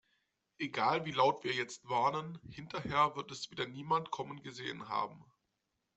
[0.57, 5.23] Egal wie laut wir jetzt warnen, hinterher wird es wieder niemand kommen gesehen haben.